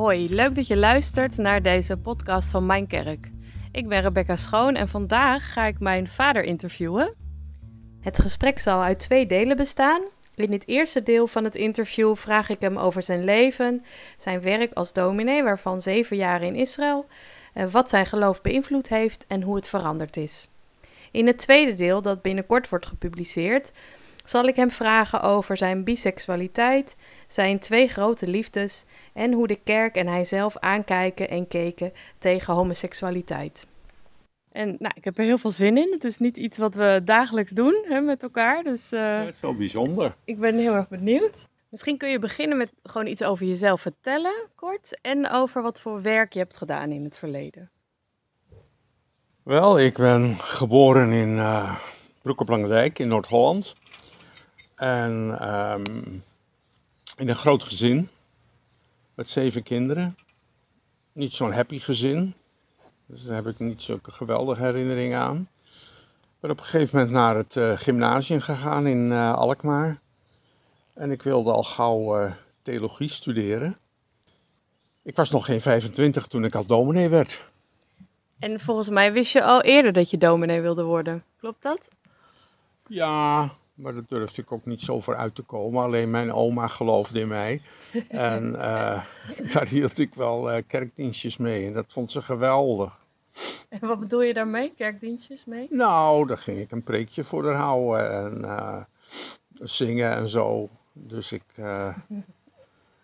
[0.00, 3.30] Hoi, leuk dat je luistert naar deze podcast van Mijn Kerk.
[3.72, 7.14] Ik ben Rebecca Schoon en vandaag ga ik mijn vader interviewen.
[8.00, 10.02] Het gesprek zal uit twee delen bestaan.
[10.34, 13.84] In het eerste deel van het interview vraag ik hem over zijn leven,
[14.16, 17.06] zijn werk als dominee, waarvan zeven jaar in Israël,
[17.70, 20.48] wat zijn geloof beïnvloed heeft en hoe het veranderd is.
[21.10, 23.72] In het tweede deel, dat binnenkort wordt gepubliceerd,
[24.24, 26.96] zal ik hem vragen over zijn biseksualiteit,
[27.32, 32.54] zijn twee grote liefdes en hoe de kerk en hij zelf aankijken en keken tegen
[32.54, 33.66] homoseksualiteit.
[34.52, 35.92] En nou, ik heb er heel veel zin in.
[35.92, 38.62] Het is niet iets wat we dagelijks doen hè, met elkaar.
[38.62, 40.14] Dus, uh, dat is wel bijzonder.
[40.24, 41.48] Ik ben heel erg benieuwd.
[41.68, 44.98] Misschien kun je beginnen met gewoon iets over jezelf vertellen, kort.
[45.02, 47.70] En over wat voor werk je hebt gedaan in het verleden.
[49.42, 51.76] Wel, ik ben geboren in uh,
[52.22, 52.50] Broek op
[52.94, 53.74] in Noord-Holland.
[54.74, 56.22] En um,
[57.20, 58.08] in een groot gezin
[59.14, 60.16] met zeven kinderen.
[61.12, 62.34] Niet zo'n happy gezin.
[63.06, 65.48] Dus daar heb ik niet zulke geweldige herinneringen aan.
[66.22, 70.00] Ik ben op een gegeven moment naar het uh, gymnasium gegaan in uh, Alkmaar.
[70.94, 72.32] En ik wilde al gauw uh,
[72.62, 73.78] theologie studeren.
[75.02, 77.44] Ik was nog geen 25 toen ik al dominee werd.
[78.38, 81.24] En volgens mij wist je al eerder dat je dominee wilde worden.
[81.38, 81.80] Klopt dat?
[82.86, 83.50] Ja,
[83.80, 85.82] maar daar durfde ik ook niet zo voor uit te komen.
[85.82, 87.62] Alleen mijn oma geloofde in mij.
[88.08, 89.04] En uh,
[89.52, 91.66] daar hield ik wel uh, kerkdienstjes mee.
[91.66, 92.98] En dat vond ze geweldig.
[93.68, 95.66] En wat bedoel je daarmee, kerkdienstjes mee?
[95.70, 98.10] Nou, daar ging ik een preekje voor haar houden.
[98.10, 98.82] En uh,
[99.52, 100.68] zingen en zo.
[100.92, 101.44] Dus ik,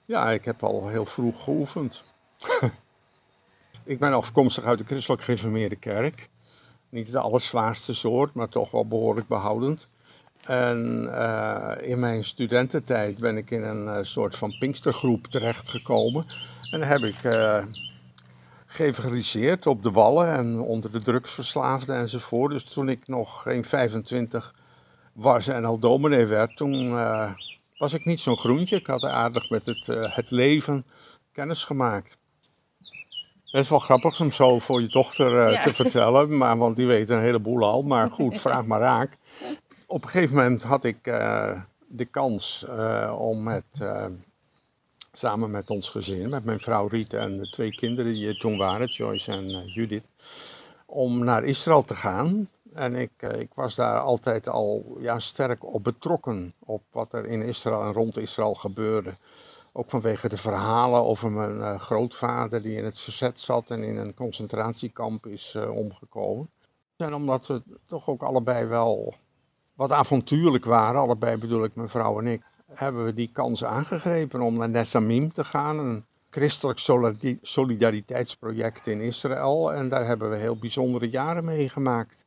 [0.04, 2.04] ja, ik heb al heel vroeg geoefend.
[3.84, 6.28] ik ben afkomstig uit de christelijk gereformeerde kerk.
[6.88, 9.88] Niet de allerzwaarste soort, maar toch wel behoorlijk behoudend.
[10.46, 16.26] En uh, in mijn studententijd ben ik in een uh, soort van Pinkstergroep terechtgekomen.
[16.70, 17.64] En heb ik uh,
[19.64, 22.52] op de wallen en onder de drugsverslaafden enzovoort.
[22.52, 24.54] Dus toen ik nog geen 25
[25.12, 26.90] was en al dominee werd, toen
[27.78, 28.76] was ik niet zo'n groentje.
[28.76, 30.86] Ik had aardig met het, het leven
[31.32, 32.18] kennis gemaakt.
[33.44, 35.62] Het is wel grappig om zo voor je dochter ja.
[35.62, 37.82] te vertellen, maar, want die weet een heleboel al.
[37.82, 39.18] Maar goed, vraag maar raak
[39.86, 44.06] op een gegeven moment had ik uh, de kans uh, om met, uh,
[45.12, 48.56] samen met ons gezin, met mijn vrouw Riet en de twee kinderen die er toen
[48.56, 50.06] waren, Joyce en Judith,
[50.86, 52.48] om naar Israël te gaan.
[52.72, 57.42] En ik, ik was daar altijd al ja, sterk op betrokken, op wat er in
[57.42, 59.14] Israël en rond Israël gebeurde.
[59.72, 64.14] Ook vanwege de verhalen over mijn grootvader die in het verzet zat en in een
[64.14, 66.50] concentratiekamp is omgekomen.
[66.96, 69.14] En omdat we toch ook allebei wel
[69.76, 74.40] wat avontuurlijk waren, allebei bedoel ik mijn vrouw en ik, hebben we die kans aangegrepen
[74.40, 76.78] om naar Nesamim te gaan, een christelijk
[77.42, 79.72] solidariteitsproject in Israël.
[79.72, 82.24] En daar hebben we heel bijzondere jaren meegemaakt.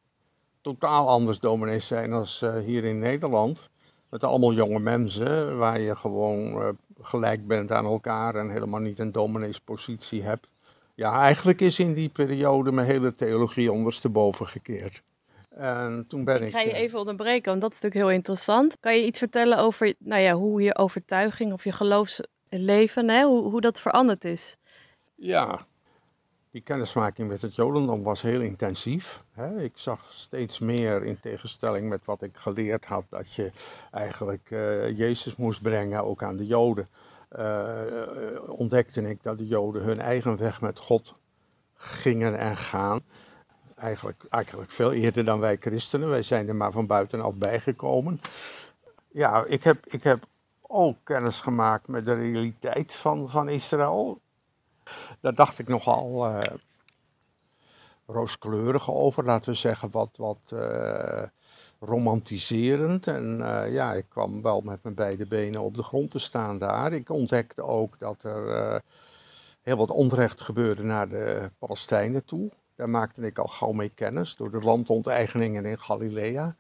[0.62, 3.70] Totaal anders dominees zijn als uh, hier in Nederland.
[4.10, 6.68] Met allemaal jonge mensen, waar je gewoon uh,
[7.02, 10.48] gelijk bent aan elkaar en helemaal niet een domineespositie hebt.
[10.96, 15.02] Ja, eigenlijk is in die periode mijn hele theologie ondersteboven gekeerd.
[15.60, 16.48] En toen ben ik.
[16.48, 18.78] Ik ga je even onderbreken, want dat is natuurlijk heel interessant.
[18.80, 23.50] Kan je iets vertellen over nou ja, hoe je overtuiging of je geloofsleven, hè, hoe,
[23.50, 24.58] hoe dat veranderd is?
[25.16, 25.60] Ja,
[26.52, 29.24] die kennismaking met het Jodendom was heel intensief.
[29.32, 29.62] Hè.
[29.62, 33.52] Ik zag steeds meer, in tegenstelling met wat ik geleerd had, dat je
[33.92, 36.90] eigenlijk uh, Jezus moest brengen, ook aan de Joden.
[37.40, 37.82] Uh,
[38.46, 41.14] ontdekte ik dat de Joden hun eigen weg met God
[41.74, 43.02] gingen en gaan
[43.80, 46.10] eigenlijk, eigenlijk veel eerder dan wij christenen.
[46.10, 48.20] Wij zijn er maar van buitenaf bijgekomen.
[49.08, 50.26] Ja, ik heb, ik heb
[50.62, 54.22] ook kennis gemaakt met de realiteit van, van Israël.
[55.20, 56.40] Daar dacht ik nogal uh,
[58.06, 61.24] rooskleurig over, laten we zeggen, wat, wat uh,
[61.80, 63.08] romantiserend.
[63.08, 66.58] En uh, ja, ik kwam wel met mijn beide benen op de grond te staan
[66.58, 66.94] daar.
[66.94, 68.82] Ik ontdekte ook dat er
[69.62, 72.50] heel wat onrecht gebeurde naar de Palestijnen toe.
[72.80, 76.56] Daar maakte ik al gauw mee kennis door de landonteigeningen in Galilea.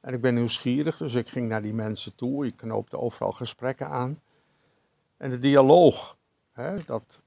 [0.00, 2.46] En ik ben nieuwsgierig, dus ik ging naar die mensen toe.
[2.46, 4.20] Ik knoopte overal gesprekken aan.
[5.16, 6.16] En de dialoog,
[6.52, 7.20] hè, dat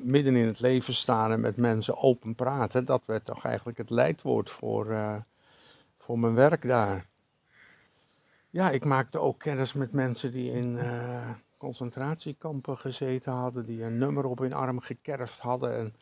[0.00, 3.90] midden in het leven staan en met mensen open praten, dat werd toch eigenlijk het
[3.90, 5.16] leidwoord voor, uh,
[5.98, 7.06] voor mijn werk daar.
[8.50, 13.98] Ja, ik maakte ook kennis met mensen die in uh, concentratiekampen gezeten hadden, die een
[13.98, 15.76] nummer op hun arm gekerfd hadden.
[15.76, 15.94] En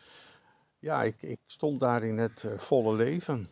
[0.79, 3.51] ja, ik, ik stond daar in het uh, volle leven.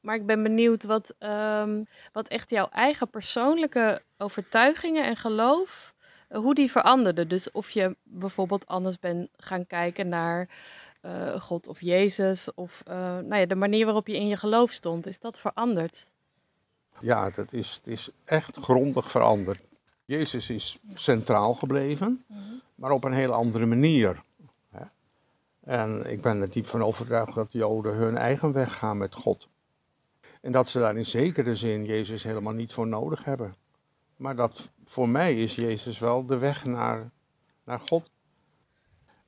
[0.00, 5.94] Maar ik ben benieuwd wat, um, wat echt jouw eigen persoonlijke overtuigingen en geloof
[6.28, 7.26] hoe die veranderde.
[7.26, 10.48] Dus of je bijvoorbeeld anders bent gaan kijken naar
[11.02, 15.06] uh, God of Jezus, of nou ja, de manier waarop je in je geloof stond,
[15.06, 16.06] is dat veranderd?
[17.00, 19.60] Ja, dat is, het is echt grondig veranderd.
[20.04, 22.40] Jezus is centraal gebleven, mhm.
[22.74, 24.22] maar op een hele andere manier.
[25.60, 29.48] En ik ben er diep van overtuigd dat Joden hun eigen weg gaan met God.
[30.40, 33.52] En dat ze daar in zekere zin Jezus helemaal niet voor nodig hebben.
[34.16, 37.10] Maar dat voor mij is Jezus wel de weg naar,
[37.64, 38.10] naar God.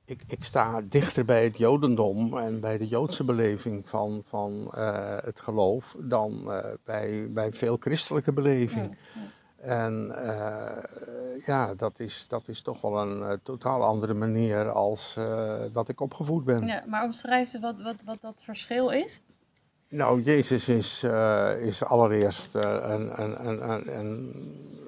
[0.05, 5.17] Ik, ik sta dichter bij het Jodendom en bij de Joodse beleving van, van uh,
[5.17, 8.97] het geloof dan uh, bij, bij veel christelijke beleving.
[9.63, 15.17] En uh, ja, dat is, dat is toch wel een uh, totaal andere manier als
[15.19, 16.67] uh, dat ik opgevoed ben.
[16.67, 19.21] Ja, maar omschrijf ze wat, wat, wat dat verschil is?
[19.89, 21.03] Nou, Jezus is,
[21.61, 23.97] is allereerst een, een, een, een,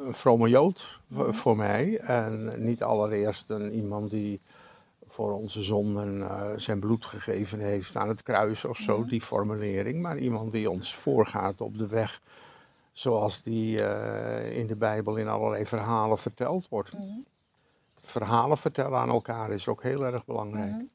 [0.07, 1.33] een vrome Jood mhm.
[1.33, 1.99] voor mij.
[1.99, 4.41] En niet allereerst een, iemand die
[5.09, 6.27] voor onze zonden
[6.61, 9.09] zijn bloed gegeven heeft aan het kruis of zo, mhm.
[9.09, 10.03] die formulering.
[10.03, 12.21] Maar iemand die ons voorgaat op de weg
[12.95, 16.99] zoals die uh, in de Bijbel in allerlei verhalen verteld wordt.
[16.99, 17.25] Mm
[18.07, 20.71] Verhalen vertellen aan elkaar is ook heel erg belangrijk.
[20.71, 20.91] Mm -hmm.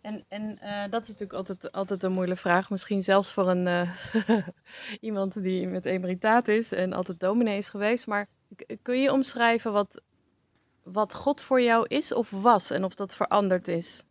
[0.00, 2.70] En, en uh, dat is natuurlijk altijd, altijd een moeilijke vraag.
[2.70, 4.38] Misschien zelfs voor een, uh,
[5.00, 8.06] iemand die met emeritaat is en altijd dominee is geweest.
[8.06, 8.28] Maar
[8.82, 10.02] kun je omschrijven wat,
[10.82, 14.04] wat God voor jou is of was en of dat veranderd is?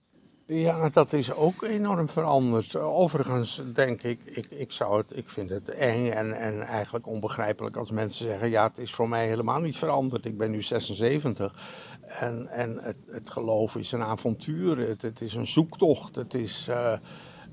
[0.53, 2.75] Ja, dat is ook enorm veranderd.
[2.75, 7.75] Overigens denk ik, ik, ik, zou het, ik vind het eng en, en eigenlijk onbegrijpelijk
[7.75, 10.25] als mensen zeggen, ja, het is voor mij helemaal niet veranderd.
[10.25, 11.53] Ik ben nu 76
[12.01, 16.67] en, en het, het geloof is een avontuur, het, het is een zoektocht, het is
[16.69, 16.93] uh,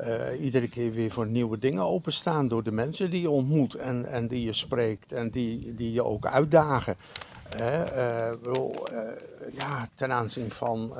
[0.00, 4.06] uh, iedere keer weer voor nieuwe dingen openstaan door de mensen die je ontmoet en,
[4.06, 6.96] en die je spreekt en die, die je ook uitdagen.
[7.60, 8.32] Uh,
[9.52, 10.92] ja, ten aanzien van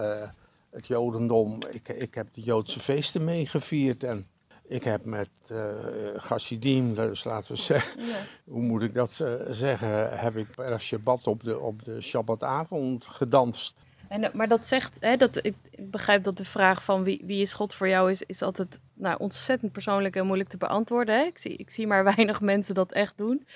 [0.78, 1.58] het Jodendom.
[1.70, 4.24] Ik, ik heb de Joodse feesten meegevierd en
[4.68, 5.58] ik heb met uh,
[6.16, 8.02] Chassidim, dus laten we zeggen,
[8.44, 13.04] hoe moet ik dat uh, zeggen, heb ik per Shabbat op de, op de Shabbatavond
[13.04, 13.74] gedanst.
[14.08, 17.22] En, eh, maar dat zegt, hè, dat, ik, ik, begrijp dat de vraag van wie,
[17.24, 21.18] wie is God voor jou is, is altijd nou, ontzettend persoonlijk en moeilijk te beantwoorden.
[21.18, 21.24] Hè?
[21.24, 23.46] Ik, zie, ik zie maar weinig mensen dat echt doen.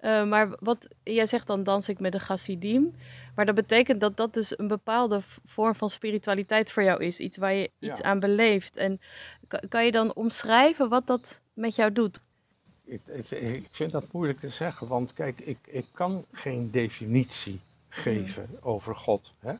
[0.00, 2.94] Uh, maar wat jij zegt dan dans ik met de Chassidim.
[3.34, 7.20] Maar dat betekent dat dat dus een bepaalde vorm van spiritualiteit voor jou is.
[7.20, 8.76] Iets waar je iets aan beleeft.
[8.76, 9.00] En
[9.68, 12.20] kan je dan omschrijven wat dat met jou doet?
[12.84, 13.00] Ik,
[13.30, 18.58] ik, vind dat moeilijk te zeggen, want kijk, ik, ik kan geen definitie geven hmm.
[18.60, 19.32] over God.
[19.40, 19.54] Hè?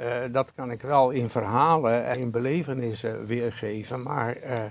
[0.00, 4.64] Uh, dat kan ik wel in verhalen en in belevenissen weergeven, maar uh,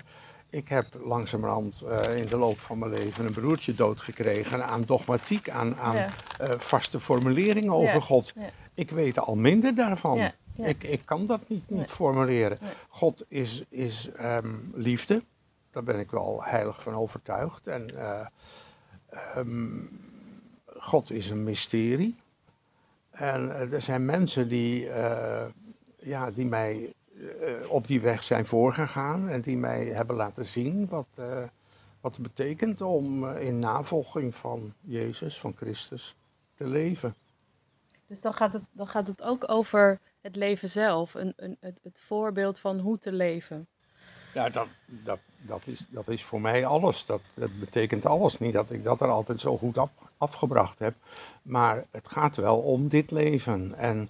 [0.50, 5.50] ik heb langzamerhand uh, in de loop van mijn leven een broertje doodgekregen aan dogmatiek,
[5.50, 6.10] aan, aan ja.
[6.58, 8.00] vaste formuleringen over ja.
[8.00, 8.34] God.
[8.36, 8.50] Ja.
[8.74, 10.32] Ik weet al minder daarvan.
[10.56, 12.60] Ik, ik kan dat niet, niet formuleren.
[12.90, 15.24] God is, is um, liefde,
[15.72, 17.68] daar ben ik wel heilig van overtuigd.
[17.68, 17.90] En
[19.38, 19.90] um,
[20.78, 22.16] God is een mysterie.
[23.16, 24.90] En er zijn mensen die,
[25.98, 30.88] ja, die mij uh, op die weg zijn voorgegaan en die mij hebben laten zien
[30.88, 31.08] wat,
[32.02, 36.16] wat het betekent om in navolging van Jezus, van Christus,
[36.56, 37.16] te leven.
[38.08, 41.80] Dus dan gaat het, dan gaat het ook over het leven zelf, een, een, het,
[41.84, 43.68] het voorbeeld van hoe te leven.
[44.36, 47.06] Ja, dat, dat, dat, is, dat is voor mij alles.
[47.06, 48.40] Dat, dat betekent alles.
[48.40, 50.96] Niet dat ik dat er altijd zo goed af, afgebracht heb.
[51.42, 53.76] Maar het gaat wel om dit leven.
[53.76, 54.10] En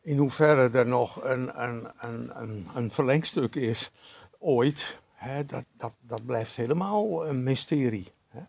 [0.00, 3.90] in hoeverre er nog een, een, een, een, een verlengstuk is
[4.38, 8.12] ooit, hè, dat, dat, dat blijft helemaal een mysterie.
[8.28, 8.40] Hè.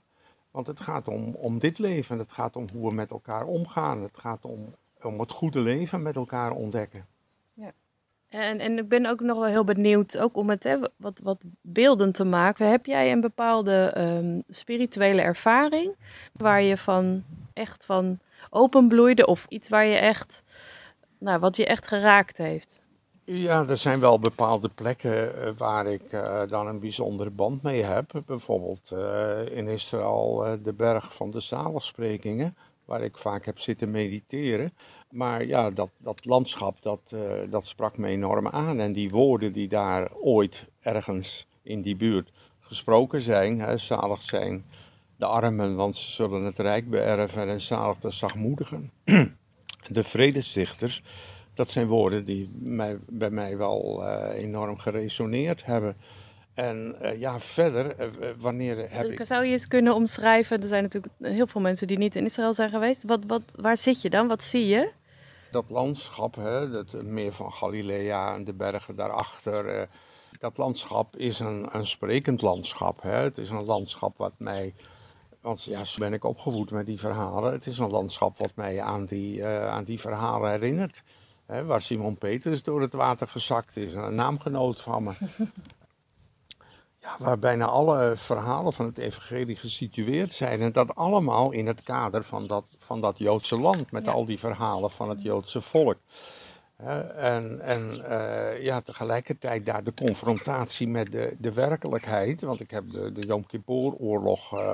[0.51, 4.01] Want het gaat om, om dit leven, het gaat om hoe we met elkaar omgaan,
[4.01, 7.05] het gaat om, om het goede leven met elkaar ontdekken.
[8.31, 11.43] En, en ik ben ook nog wel heel benieuwd, ook om het hè, wat, wat
[11.61, 12.69] beelden te maken.
[12.69, 15.95] Heb jij een bepaalde um, spirituele ervaring
[16.33, 17.23] waar je van
[17.53, 18.19] echt van
[18.49, 20.43] openbloeide of iets waar je echt
[21.17, 22.81] nou, wat je echt geraakt heeft?
[23.23, 27.83] Ja, er zijn wel bepaalde plekken uh, waar ik uh, dan een bijzondere band mee
[27.83, 28.21] heb.
[28.25, 34.73] Bijvoorbeeld uh, in Israël de berg van de zaligsprekingen, waar ik vaak heb zitten mediteren.
[35.11, 37.15] Maar ja, dat, dat landschap, dat,
[37.49, 38.79] dat sprak me enorm aan.
[38.79, 44.65] En die woorden die daar ooit ergens in die buurt gesproken zijn, hè, zalig zijn
[45.17, 48.91] de armen, want ze zullen het rijk beërven en zalig de zachtmoedigen
[49.97, 51.03] de vredestichters,
[51.53, 55.95] dat zijn woorden die mij, bij mij wel uh, enorm geresoneerd hebben.
[56.53, 59.25] En uh, ja, verder, uh, wanneer heb ik...
[59.25, 62.53] Zou je eens kunnen omschrijven, er zijn natuurlijk heel veel mensen die niet in Israël
[62.53, 63.03] zijn geweest.
[63.03, 64.27] Wat, wat, waar zit je dan?
[64.27, 64.91] Wat zie je?
[65.51, 69.87] Dat landschap, hè, het meer van Galilea en de bergen daarachter, eh,
[70.39, 73.01] dat landschap is een, een sprekend landschap.
[73.01, 73.15] Hè.
[73.15, 74.73] Het is een landschap wat mij,
[75.41, 77.51] want ja, zo ben ik opgevoed met die verhalen.
[77.51, 81.03] Het is een landschap wat mij aan die, eh, aan die verhalen herinnert.
[81.45, 85.13] Hè, waar Simon Petrus door het water gezakt is, een naamgenoot van me.
[87.01, 90.61] Ja, waar bijna alle verhalen van het evangelie gesitueerd zijn.
[90.61, 94.39] En dat allemaal in het kader van dat, van dat Joodse land, met al die
[94.39, 95.97] verhalen van het Joodse volk.
[97.15, 102.91] en en uh, ja, tegelijkertijd daar de confrontatie met de, de werkelijkheid, want ik heb
[102.91, 104.71] de, de Yom Kippur-oorlog uh,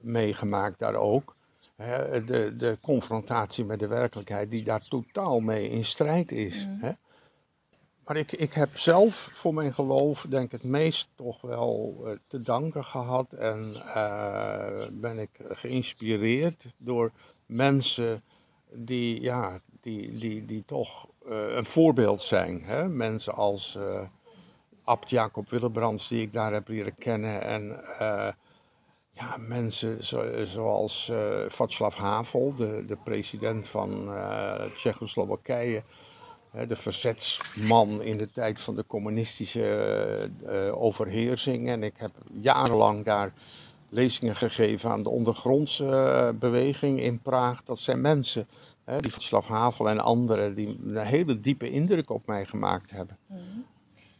[0.00, 1.36] meegemaakt daar ook.
[1.76, 6.66] de, de confrontatie met de werkelijkheid die daar totaal mee in strijd is.
[6.66, 6.96] Mm.
[8.08, 12.40] Maar ik, ik heb zelf voor mijn geloof, denk het meest toch wel uh, te
[12.40, 13.32] danken gehad.
[13.32, 17.12] En uh, ben ik geïnspireerd door
[17.46, 18.22] mensen
[18.72, 22.62] die, ja, die, die, die toch uh, een voorbeeld zijn.
[22.62, 22.88] Hè?
[22.88, 23.78] Mensen als
[24.84, 27.42] Abt Jacob Willebrands, die ik daar heb leren kennen.
[27.42, 27.80] En
[29.10, 31.12] ja, mensen zo, zoals
[31.48, 34.14] Václav Havel, de, de president van
[34.74, 35.82] Tsjechoslowakije
[36.68, 41.68] de verzetsman in de tijd van de communistische uh, overheersing.
[41.68, 43.32] En ik heb jarenlang daar
[43.88, 47.62] lezingen gegeven aan de ondergrondse uh, beweging in Praag.
[47.62, 48.48] Dat zijn mensen,
[49.00, 53.18] die van Havel en anderen, die een hele diepe indruk op mij gemaakt hebben.
[53.26, 53.40] Mhm.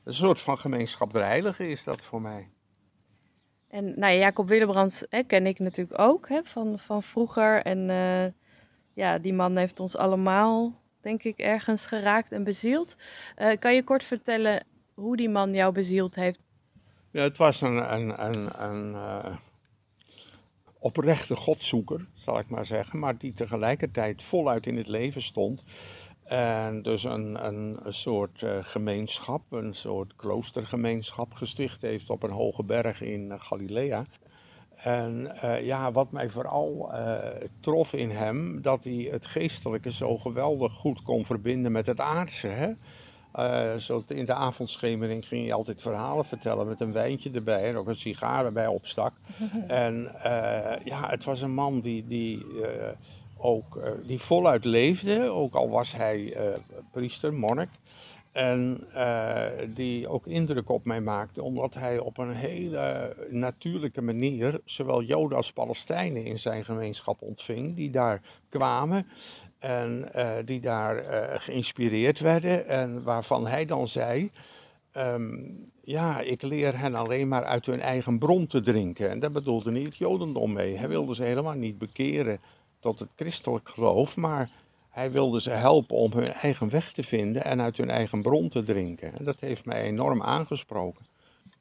[0.04, 2.48] Een soort van gemeenschap der heiligen is dat voor mij.
[3.68, 7.62] En nou, Jacob Willebrands hè, ken ik natuurlijk ook hè, van, van vroeger.
[7.62, 8.24] En uh,
[8.92, 12.96] ja, die man heeft ons allemaal denk ik, ergens geraakt en bezield.
[13.38, 14.64] Uh, kan je kort vertellen
[14.94, 16.40] hoe die man jou bezield heeft?
[17.10, 19.36] Ja, het was een, een, een, een uh,
[20.78, 25.64] oprechte godzoeker, zal ik maar zeggen, maar die tegelijkertijd voluit in het leven stond.
[26.24, 32.62] En dus een, een, soort uh, gemeenschap, een soort kloostergemeenschap gesticht heeft op een hoge
[32.62, 34.04] berg in Galilea.
[34.82, 37.14] En uh, ja, wat mij vooral uh,
[37.60, 42.46] trof in hem, dat hij het geestelijke zo geweldig goed kon verbinden met het aardse.
[42.46, 42.70] Hè?
[43.34, 47.76] Uh, zo in de avondschemering ging hij altijd verhalen vertellen met een wijntje erbij en
[47.76, 49.12] ook een sigaar erbij opstak.
[49.66, 50.12] en
[50.84, 52.46] ja, het was een man die, die
[53.36, 56.36] ook die voluit leefde, ook al was hij
[56.92, 57.70] priester, monnik.
[58.38, 64.60] En uh, die ook indruk op mij maakte, omdat hij op een hele natuurlijke manier
[64.64, 69.06] zowel Joden als Palestijnen in zijn gemeenschap ontving, die daar kwamen
[69.58, 74.30] en uh, die daar uh, geïnspireerd werden en waarvan hij dan zei,
[74.96, 79.10] um, ja, ik leer hen alleen maar uit hun eigen bron te drinken.
[79.10, 80.76] En daar bedoelde niet het Jodendom mee.
[80.76, 82.40] Hij wilde ze helemaal niet bekeren
[82.80, 84.50] tot het christelijk geloof, maar
[84.98, 88.48] hij wilde ze helpen om hun eigen weg te vinden en uit hun eigen bron
[88.48, 89.18] te drinken.
[89.18, 91.06] En dat heeft mij enorm aangesproken.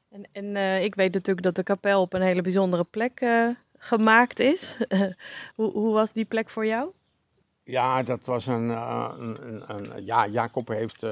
[0.10, 3.50] En, en uh, ik weet natuurlijk dat de kapel op een hele bijzondere plek uh,
[3.78, 4.78] gemaakt is.
[5.56, 6.92] hoe, hoe, was die plek voor jou?
[7.64, 8.70] Ja, dat was een.
[8.70, 11.06] Uh, een, een, ja, Jacob heeft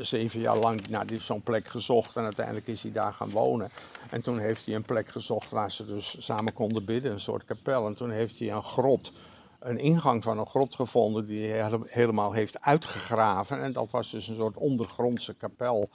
[0.00, 3.70] zeven jaar lang naar zo'n plek gezocht en uiteindelijk is hij daar gaan wonen.
[4.10, 7.44] En toen heeft hij een plek gezocht waar ze dus samen konden bidden, een soort
[7.44, 7.86] kapel.
[7.86, 9.12] En toen heeft hij een grot
[9.60, 13.62] een ingang van een grot gevonden die hij helemaal heeft uitgegraven.
[13.62, 15.88] En dat was dus een soort ondergrondse kapel.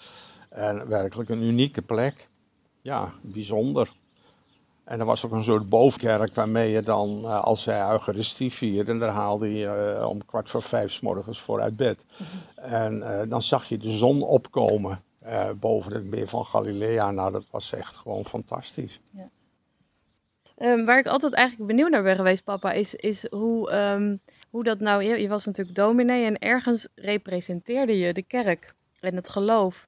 [0.50, 2.28] En werkelijk een unieke plek.
[2.82, 3.92] Ja, bijzonder.
[4.84, 8.92] En er was ook een soort bovenkerk waarmee je dan, eh, als hij Eucharistie vierde,
[8.92, 12.06] en daar haalde je uh, om kwart voor vijf s morgens voor uit bed.
[12.18, 12.64] Mhm.
[12.74, 15.04] En uh, dan zag je de zon opkomen
[15.60, 17.12] boven het meer van Galilea.
[17.12, 19.00] Nou, dat was echt gewoon fantastisch.
[19.12, 19.30] Ja.
[20.58, 24.20] Um, waar ik altijd eigenlijk benieuwd naar ben geweest, papa, is, is hoe, um,
[24.50, 25.04] hoe dat nou...
[25.04, 29.88] Je, je, was natuurlijk dominee en ergens representeerde je de kerk en het geloof.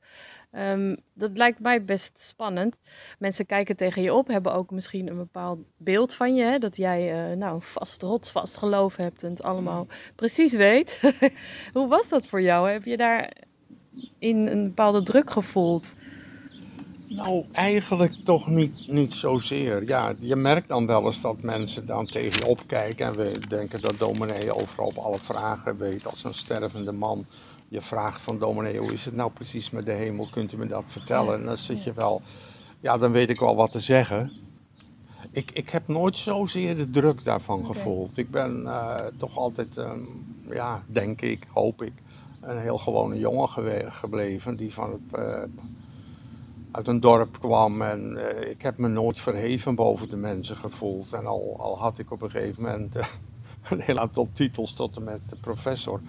[0.51, 2.75] Um, dat lijkt mij best spannend.
[3.19, 6.43] Mensen kijken tegen je op, hebben ook misschien een bepaald beeld van je.
[6.43, 6.57] Hè?
[6.57, 9.89] Dat jij uh, nou, een vast, rotsvast geloof hebt en het allemaal mm.
[10.15, 11.01] precies weet.
[11.73, 12.69] hoe was dat voor jou?
[12.69, 13.33] Heb je daar
[14.19, 15.87] in een bepaalde druk gevoeld?
[17.09, 19.87] Nou, eigenlijk toch niet, niet zozeer.
[19.87, 23.81] Ja, je merkt dan wel eens dat mensen dan tegen je opkijken en we denken
[23.81, 27.25] dat dominee overal op alle vragen weet als een stervende man.
[27.67, 30.27] Je vraagt van dominee, hoe is het nou precies met de hemel?
[30.31, 31.39] Kunt u me dat vertellen?
[31.39, 32.21] En dan zit je wel,
[32.79, 34.31] ja, dan weet ik wel wat te zeggen.
[35.31, 38.17] Ik, ik heb nooit zozeer de druk daarvan gevoeld.
[38.17, 40.07] Ik ben uh, toch altijd, um,
[40.49, 41.93] ja, denk ik, hoop ik,
[42.41, 43.49] een heel gewone jongen
[43.91, 45.43] gebleven die van het uh,
[46.71, 51.13] uit een dorp kwam en uh, ik heb me nooit verheven boven de mensen gevoeld.
[51.13, 53.05] En al, al had ik op een gegeven moment uh,
[53.69, 56.01] een heel aantal titels tot en met de professor.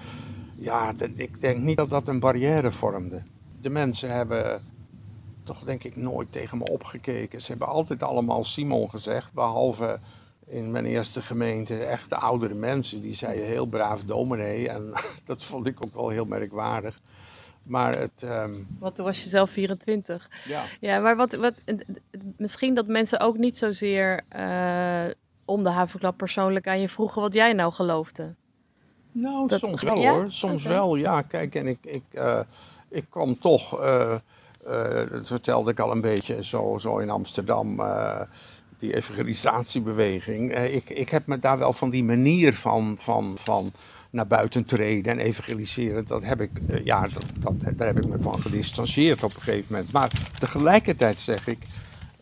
[0.54, 3.22] ja, ik denk niet dat dat een barrière vormde.
[3.60, 4.60] De mensen hebben
[5.42, 7.40] toch denk ik nooit tegen me opgekeken.
[7.40, 9.98] Ze hebben altijd allemaal Simon gezegd, behalve
[10.46, 13.00] in mijn eerste gemeente echte oudere mensen.
[13.00, 14.92] Die zeiden heel braaf dominee en
[15.24, 17.00] dat vond ik ook wel heel merkwaardig.
[17.62, 18.22] Maar het...
[18.22, 18.66] Um...
[18.78, 20.30] Want toen was je zelf 24.
[20.44, 20.64] Ja.
[20.80, 21.54] Ja, maar wat, wat,
[22.36, 25.04] misschien dat mensen ook niet zozeer uh,
[25.44, 28.34] om de havenklap persoonlijk aan je vroegen wat jij nou geloofde.
[29.12, 30.26] Nou, soms wel hoor.
[30.28, 31.22] Soms wel, ja.
[31.22, 32.40] Kijk, en ik, ik, uh,
[32.88, 33.82] ik kwam toch...
[33.82, 34.16] Uh,
[35.10, 37.82] dat vertelde ik al een beetje zo, zo in Amsterdam
[38.78, 40.54] die evangelisatiebeweging.
[40.56, 43.72] ik, ik heb me daar wel van die manier van, van, van
[44.10, 48.08] naar buiten treden en evangeliseren, dat heb ik, eh, ja, dat, dat, daar heb ik
[48.08, 49.92] me van gedistanceerd op een gegeven moment.
[49.92, 51.58] Maar tegelijkertijd zeg ik,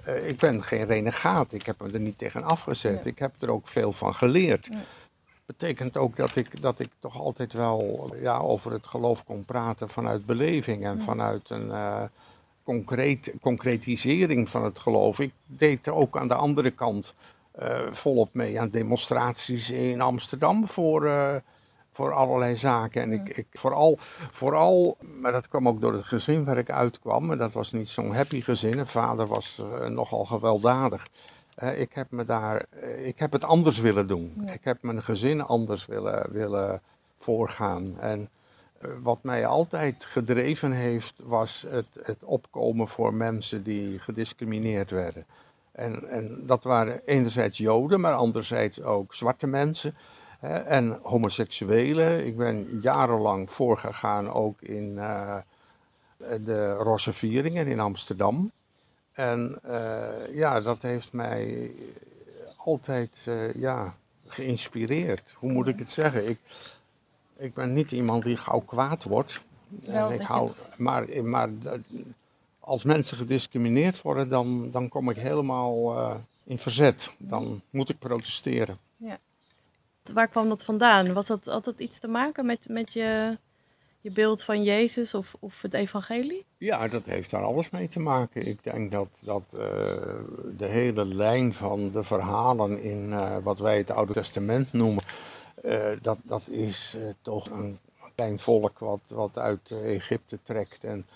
[0.09, 3.51] uh, ik ben geen renegaat, ik heb me er niet tegen afgezet, ik heb er
[3.51, 4.69] ook veel van geleerd.
[4.71, 4.79] Ja.
[5.47, 9.89] Betekent ook dat ik, dat ik toch altijd wel ja, over het geloof kon praten
[9.89, 12.03] vanuit beleving en vanuit een uh,
[12.63, 15.19] concreet, concretisering van het geloof.
[15.19, 17.15] Ik deed er ook aan de andere kant
[17.91, 21.09] volop mee aan demonstraties in Amsterdam voor
[21.97, 23.03] voor allerlei zaken.
[23.03, 23.97] En ik, ik vooral,
[24.31, 27.31] vooral, maar dat kwam ook door het gezin waar ik uitkwam.
[27.31, 28.79] En dat was niet zo'n happy gezin.
[28.79, 31.09] Een vader was uh, nogal gewelddadig.
[31.63, 34.33] Uh, ik heb me daar, uh, ik heb het anders willen doen.
[34.47, 34.53] Ja.
[34.53, 36.81] Ik heb mijn gezin anders willen, willen
[37.19, 38.01] voorgaan.
[38.01, 38.29] En
[39.03, 45.27] wat mij altijd gedreven heeft, was het, het opkomen voor mensen die gediscrimineerd werden.
[45.73, 49.95] En, en dat waren enerzijds Joden, maar anderzijds ook zwarte mensen
[50.41, 52.27] en homoseksuelen.
[52.27, 55.37] Ik ben jarenlang voorgegaan ook in uh,
[56.45, 58.51] de Rosse in Amsterdam.
[59.13, 61.71] En uh, ja, dat heeft mij
[62.57, 63.95] altijd uh, ja,
[64.27, 65.35] geïnspireerd.
[65.37, 66.29] Hoe moet ik het zeggen?
[66.29, 66.39] Ik,
[67.37, 69.41] ik ben niet iemand die gauw kwaad wordt.
[69.69, 70.79] Wel, en ik hou, het...
[70.79, 71.49] maar, maar
[72.61, 75.97] als mensen gediscrimineerd worden, dan, dan kom ik helemaal
[76.45, 77.11] in verzet.
[77.19, 78.77] Dan moet ik protesteren.
[78.97, 79.19] Ja
[80.13, 81.13] waar kwam dat vandaan?
[81.13, 83.39] Was dat altijd iets te maken met, met je,
[84.01, 86.45] je beeld van Jezus of, of het evangelie?
[86.59, 88.47] Ja, dat heeft daar alles mee te maken.
[88.47, 89.61] Ik denk dat, dat uh,
[90.57, 95.03] de hele lijn van de verhalen in uh, wat wij het Oude Testament noemen,
[95.65, 97.79] uh, dat, dat is toch een
[98.15, 101.07] klein volk wat, wat uit Egypte trekt en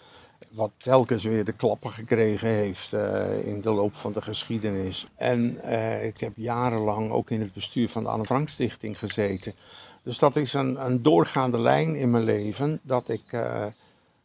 [0.50, 5.06] wat telkens weer de klappen gekregen heeft uh, in de loop van de geschiedenis.
[5.14, 9.54] En uh, ik heb jarenlang ook in het bestuur van de Anne Frank Stichting gezeten.
[10.02, 13.66] Dus dat is een, een doorgaande lijn in mijn leven, dat ik, uh,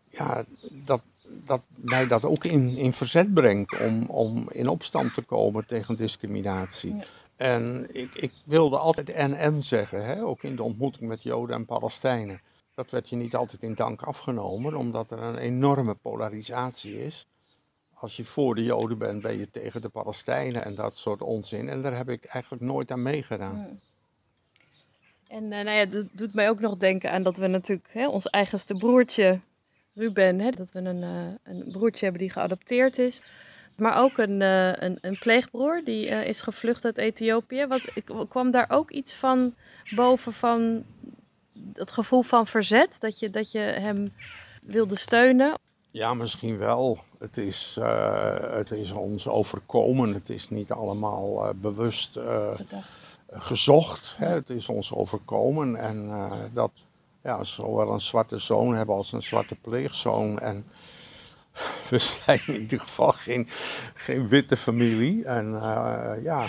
[0.09, 1.01] ja, dat,
[1.45, 5.95] dat mij dat ook in, in verzet brengt om, om in opstand te komen tegen
[5.95, 6.95] discriminatie.
[6.95, 7.03] Ja.
[7.35, 10.23] En ik, ik wilde altijd en-en zeggen, hè?
[10.23, 12.41] ook in de ontmoeting met Joden en Palestijnen.
[12.75, 17.27] Dat werd je niet altijd in dank afgenomen, omdat er een enorme polarisatie is.
[17.93, 21.69] Als je voor de Joden bent, ben je tegen de Palestijnen en dat soort onzin.
[21.69, 23.55] En daar heb ik eigenlijk nooit aan meegedaan.
[23.55, 23.79] Hmm.
[25.27, 28.07] En uh, nou ja, dat doet mij ook nog denken aan dat we natuurlijk hè,
[28.07, 29.39] ons eigenste broertje,
[29.93, 33.23] Ruben, hè, dat we een, uh, een broertje hebben die geadopteerd is.
[33.75, 37.65] Maar ook een, uh, een, een, pleegbroer die is gevlucht uit Ethiopië.
[37.65, 37.87] Was,
[38.29, 39.55] kwam daar ook iets van
[39.95, 40.83] boven van
[41.73, 44.13] het gevoel van verzet, dat je, dat je hem
[44.61, 45.57] wilde steunen?
[45.91, 46.99] Ja, misschien wel.
[47.19, 50.13] Het is, uh, het is ons overkomen.
[50.13, 52.51] Het is niet allemaal uh, bewust uh,
[53.31, 54.15] gezocht.
[54.17, 54.27] Hè?
[54.27, 55.75] Het is ons overkomen.
[55.75, 56.09] En
[56.53, 56.71] dat
[57.23, 60.39] ja, zowel een zwarte zoon hebben als een zwarte pleegzoon.
[60.39, 60.65] En
[61.89, 63.47] we zijn in ieder geval geen,
[63.93, 65.25] geen witte familie.
[65.25, 65.51] En
[66.23, 66.47] ja,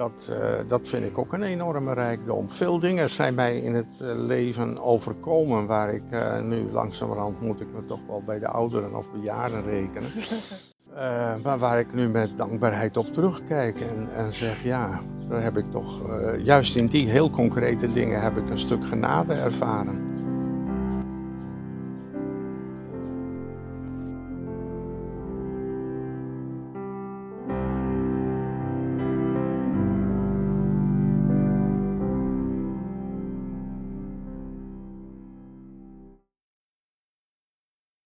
[0.00, 0.36] dat, uh,
[0.66, 2.50] dat vind ik ook een enorme rijkdom.
[2.50, 7.60] Veel dingen zijn mij in het uh, leven overkomen waar ik uh, nu langzamerhand moet
[7.60, 10.10] ik me toch wel bij de ouderen of bejaarden rekenen.
[11.44, 15.70] maar waar ik nu met dankbaarheid op terugkijk en, en zeg ja, daar heb ik
[15.70, 16.00] toch,
[16.42, 20.09] juist in die heel concrete dingen heb ik een stuk genade ervaren.